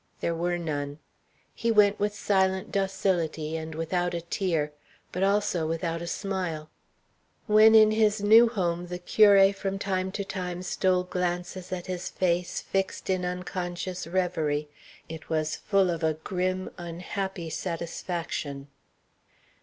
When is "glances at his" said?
11.03-12.09